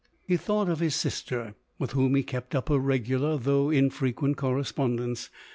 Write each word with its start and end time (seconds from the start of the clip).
He 0.25 0.35
thought 0.35 0.67
of 0.67 0.79
his 0.79 0.95
sif 0.95 1.23
ter, 1.27 1.53
with 1.77 1.91
whom 1.91 2.15
he 2.15 2.23
kept 2.23 2.55
up 2.55 2.71
a 2.71 2.79
regular 2.79 3.37
though 3.37 3.69
infrequent 3.69 4.35
correspondence. 4.35 5.29